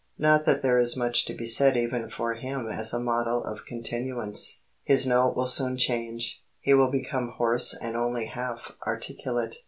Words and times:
Not 0.17 0.45
that 0.45 0.63
there 0.63 0.79
is 0.79 0.97
much 0.97 1.25
to 1.27 1.33
be 1.35 1.45
said 1.45 1.77
even 1.77 2.09
for 2.09 2.33
him 2.33 2.67
as 2.67 2.91
a 2.91 2.97
model 2.99 3.43
of 3.43 3.67
continuance. 3.67 4.63
His 4.83 5.05
note 5.05 5.35
will 5.35 5.45
soon 5.45 5.77
change. 5.77 6.43
He 6.59 6.73
will 6.73 6.89
become 6.89 7.33
hoarse 7.37 7.75
and 7.79 7.95
only 7.95 8.25
half 8.25 8.71
articulate. 8.87 9.57